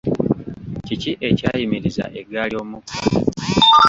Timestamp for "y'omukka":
2.57-2.95